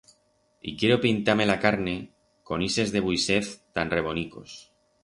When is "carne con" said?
1.65-2.65